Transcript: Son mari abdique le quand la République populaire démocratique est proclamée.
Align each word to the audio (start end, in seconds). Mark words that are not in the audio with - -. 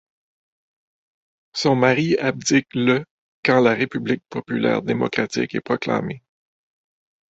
Son 1.53 1.75
mari 1.75 2.15
abdique 2.17 2.73
le 2.73 3.05
quand 3.45 3.61
la 3.61 3.75
République 3.75 4.23
populaire 4.31 4.81
démocratique 4.81 5.53
est 5.53 5.61
proclamée. 5.61 6.23